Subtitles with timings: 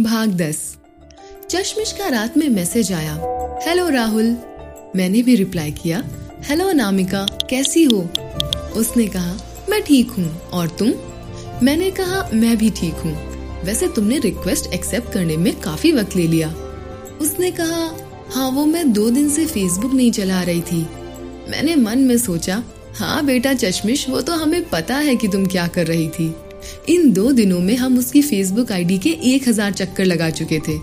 [0.00, 0.76] भाग दस।
[1.50, 3.14] चश्मिश का रात में मैसेज आया।
[3.66, 4.36] हेलो राहुल।
[4.96, 6.04] मैंने भी रिप्लाई किया।
[6.42, 8.08] हेलो अनामिका, कैसी हो?
[8.76, 9.38] उसने कहा,
[9.68, 10.92] मैं ठीक हूँ। और तुम?
[11.62, 13.12] मैंने कहा, मैं भी ठीक हूँ।
[13.64, 16.48] वैसे तुमने रिक्वेस्ट एक्सेप्ट करने में काफ़ी वक्त ले लिया।
[17.20, 17.96] उसने कहा
[18.30, 20.86] हाँ वो मैं दो दिन से फेसबुक नहीं चला रही थी।
[21.48, 22.62] मैंने मन में सोचा
[22.96, 26.34] हाँ बेटा चश्मिश, वो तो हमें पता है कि तुम क्या कर रही थी।
[26.88, 30.76] इन दो दिनों में हम उसकी फेसबुक आईडी के एक हज़ार चक्कर लगा चुके थे।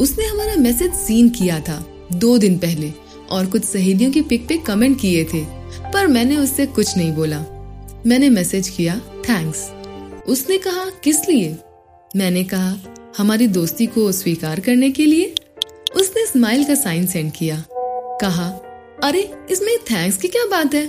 [0.00, 2.92] उसने हमारा मैसेज सीन किया था, दो दिन पहले,
[3.30, 5.44] और कुछ सहेलियों की पिक पे कमेंट किए थे,
[5.92, 7.44] पर मैंने उससे कुछ नहीं बोला।
[8.06, 9.70] मैंने मैसेज किया थैंक्स
[10.28, 11.56] उसने कहा, किस लिए?
[12.16, 12.76] मैंने कहा,
[13.18, 15.34] हमारी दोस्ती को स्वीकार करने के लिए।
[15.96, 17.64] उसने स्माइल का साइन सेंड किया,
[18.20, 18.48] कहा,
[19.04, 20.86] अरे, इसमें थैंक्स की क्या बात है?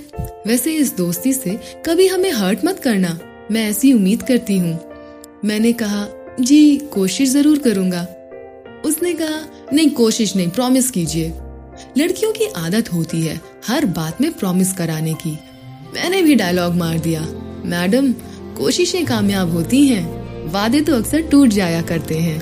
[0.48, 3.20] वैसे इस दोस्ती से कभी हमें हर्ट मत करना।
[3.52, 4.80] मैं ऐसी उम्मीद करती हूँ।
[5.46, 6.08] मैंने कहा,
[6.40, 8.02] जी, कोशिश ज़रूर करूँगा।
[8.86, 11.34] उसने कहा, नहीं, कोशिश नहीं प्रॉमिस कीजिए।
[11.98, 15.32] लड़कियों की आदत होती है हर बात में प्रॉमिस कराने की।
[15.94, 17.22] मैंने भी डायलॉग मार दिया।
[17.66, 18.12] मैडम,
[18.58, 20.06] कोशिशें कामयाब होती हैं।
[20.52, 22.42] वादे तो अक्सर टूट जाया करते हैं।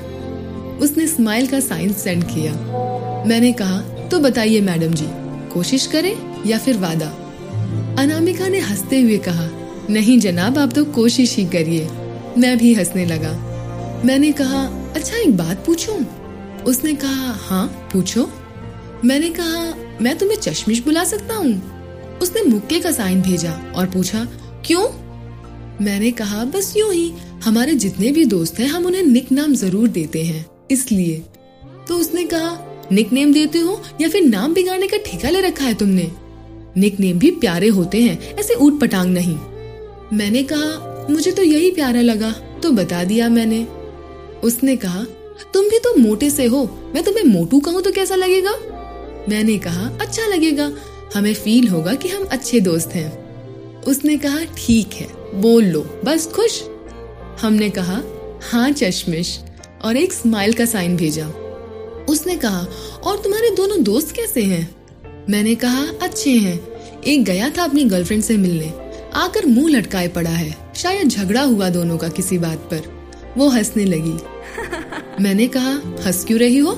[0.77, 2.53] उसने स्माइल का साइन सेंड किया।
[3.27, 5.07] मैंने कहा तो बताइए मैडम जी,
[5.53, 7.07] कोशिश करें या फिर वादा?
[7.99, 9.49] अनामिका ने हँसते हुए कहा
[9.89, 11.87] नहीं जनाब, आप तो कोशिश ही करिए।
[12.37, 13.31] मैं भी हंसने लगा।
[14.05, 16.05] मैंने कहा अच्छा एक बात पूछूँ?
[16.65, 18.29] उसने कहा हाँ पूछो।
[19.05, 21.53] मैंने कहा, मैं तुम्हें चश्मिश बुला सकता हूँ?
[22.21, 24.27] उसने मुक्के का साइन भेजा और पूछा,
[24.65, 24.87] क्यों?
[25.85, 27.11] मैंने कहा, बस यूँ ही,
[27.43, 31.23] हमारे जितने भी दोस्त हैं, हम उन्हें निक नाम ज़रूर देते हैं, इसलिए।
[31.87, 32.57] तो उसने कहा
[32.91, 36.11] निक नेम देते हो या फिर नाम बिगाड़ने का ठेका ले रखा है तुमने?
[36.77, 39.37] निक नेम भी प्यारे होते हैं, ऐसे ऊट पटांग नहीं।
[40.13, 43.67] मैंने कहा, मुझे तो यही प्यारा लगा तो बता दिया मैंने।
[44.43, 45.03] उसने कहा,
[45.53, 48.51] तुम भी तो मोटे से हो, मैं तुम्हें मोटू कहूँ तो कैसा लगेगा?
[49.29, 50.71] मैंने कहा अच्छा लगेगा,
[51.15, 55.07] हमें फील होगा कि हम अच्छे दोस्त हैं। उसने कहा, ठीक है,
[55.41, 56.63] बोल लो, बस खुश?
[57.41, 58.01] हमने कहा
[58.51, 59.39] हाँ चश्मिश,
[59.83, 61.27] और एक स्माइल का साइन भेजा।
[62.09, 62.67] उसने कहा,
[63.03, 64.75] और तुम्हारे दोनों दोस्त कैसे हैं?
[65.29, 66.59] मैंने कहा, अच्छे हैं,
[67.01, 68.84] एक गया था अपनी गर्लफ्रेंड से मिलने
[69.15, 72.93] आकर मुँह लटकाए पड़ा है। शायद झगड़ा हुआ दोनों का किसी बात पर।
[73.37, 74.17] वो हंसने लगी।
[75.23, 75.71] मैंने कहा
[76.05, 76.71] हंस क्यों रही हो?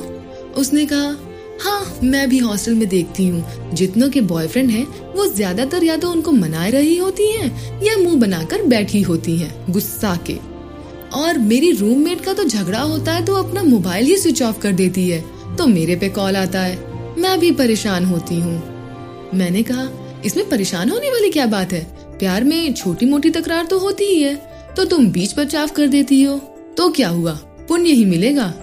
[0.58, 1.16] उसने कहा
[1.62, 6.12] हाँ मैं भी हॉस्टल में देखती हूँ। जितनों के बॉयफ्रेंड हैं वो ज़्यादातर या तो
[6.12, 10.38] उनको मनाए रही होती हैं या मुँह बनाकर बैठी होती हैं गुस्सा के।
[11.16, 14.72] और मेरी रूममेट का तो झगड़ा होता है तो अपना मोबाइल ही स्विच ऑफ़ कर
[14.74, 15.24] देती है
[15.58, 18.62] तो मेरे पे कॉल आता है। मैं भी परेशान होती हूँ।
[19.34, 19.90] मैंने कहा
[20.26, 21.86] इसमें परेशान होने वाली क्या बात है?
[22.20, 24.36] प्यार में छोटी मोटी तकरार तो होती ही है
[24.78, 26.38] तो तुम बीच बचाव कर देती हो।
[26.78, 27.32] तो क्या हुआ?
[27.68, 28.54] पुण्य ही मिलेगा।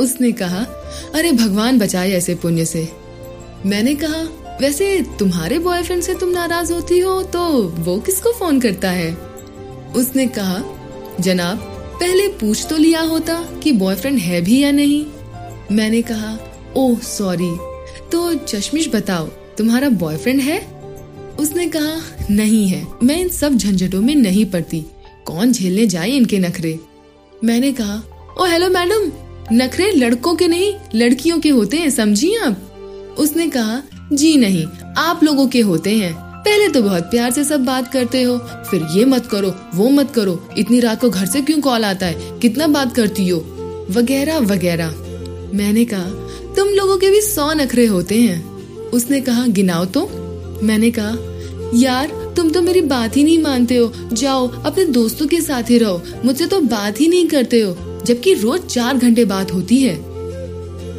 [0.00, 0.64] उसने कहा,
[1.14, 2.88] अरे भगवान, बचाए ऐसे पुण्य से।
[3.66, 4.22] मैंने कहा,
[4.60, 9.16] वैसे तुम्हारे बॉयफ्रेंड से तुम नाराज़ होती हो तो वो किसको फ़ोन करता है?
[9.96, 10.62] उसने कहा,
[11.20, 11.56] जनाब,
[12.00, 15.06] पहले पूछ तो लिया होता कि बॉयफ्रेंड है भी या नहीं।
[15.72, 16.36] मैंने कहा,
[16.76, 17.56] ओह सॉरी
[18.12, 19.26] तो चश्मिश, बताओ,
[19.58, 20.75] तुम्हारा बॉयफ्रेंड है?
[21.40, 24.84] उसने कहा, नहीं है। मैं इन सब झंझटों में नहीं पड़ती।
[25.24, 26.80] कौन झेलने जाए इनके नखरे?
[27.44, 28.02] मैंने कहा,
[28.40, 29.12] ओ हेलो मैडम
[29.52, 32.62] नखरे लड़कों के नहीं, लड़कियों के होते हैं, समझी आप?
[33.18, 33.82] उसने कहा,
[34.12, 34.66] जी नहीं,
[34.98, 38.86] आप लोगों के होते हैं। पहले तो बहुत प्यार से सब बात करते हो। फिर
[38.92, 42.38] ये मत करो, वो मत करो। इतनी रात को घर से क्यों कॉल आता है?
[42.40, 43.38] कितना बात करती हो?
[43.90, 44.90] वगैरह वगैरह।
[45.54, 46.04] मैंने कहा,
[46.56, 50.25] तुम लोगों के भी सौ नखरे होते हैं। उसने कहा, गिनाओ तो।
[50.62, 51.16] मैंने कहा,
[51.74, 55.78] यार, तुम तो मेरी बात ही नहीं मानते हो। जाओ, अपने दोस्तों के साथ ही
[55.78, 59.96] रहो। मुझसे तो बात ही नहीं करते हो, जबकि रोज चार घंटे बात होती है।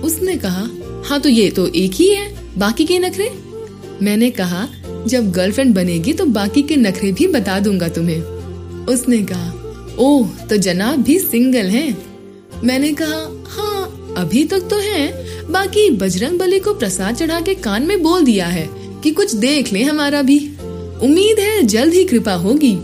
[0.02, 0.68] उसने कहा
[1.06, 3.30] हाँ तो ये तो एक ही है, बाकी के नखरे?
[4.02, 4.68] मैंने कहा,
[5.08, 8.22] जब गर्लफ्रेंड बनेगी तो बाकी के नखरे भी बता दूँगा तुम्हें।
[8.86, 9.54] उसने कहा,
[10.00, 11.98] ओह तो जनाब भी सिंगल हैं।
[12.64, 17.84] मैंने कहा हाँ अभी तक तो हैं। बाकी बजरंग बली को प्रसाद चढ़ा के कान
[17.84, 18.70] में बोल दिया है।
[19.04, 20.38] कि कुछ देख ले हमारा भी।
[21.04, 22.76] उम्मीद है जल्द ही कृपा होगी।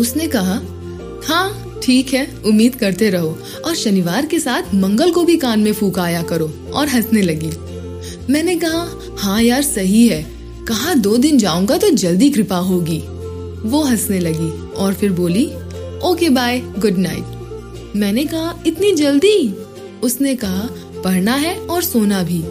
[0.00, 0.60] उसने कहा
[1.24, 5.72] हाँ ठीक है, उम्मीद करते रहो और शनिवार के साथ मंगल को भी कान में
[5.72, 7.50] फूकाया करो। और हंसने लगी।
[8.32, 10.26] मैंने कहा हाँ यार, सही है।
[10.68, 12.98] कहा दो दिन जाऊँगा तो जल्दी कृपा होगी।
[13.68, 15.46] वो हंसने लगी और फिर बोली,
[16.04, 17.24] ओके, बाय, गुड नाइट।
[17.96, 19.54] मैंने कहा, इतनी जल्दी?
[20.02, 20.68] उसने कहा,
[21.04, 22.42] पढ़ना है और सोना भी।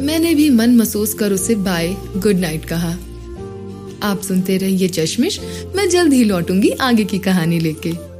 [0.00, 2.96] मैंने भी मन महसूस कर उसे बाय गुड नाइट कहा।
[4.02, 5.40] आप सुनते रहिए चश्मिश,
[5.76, 8.13] मैं जल्द ही लौटूँगी आगे की कहानी लेके।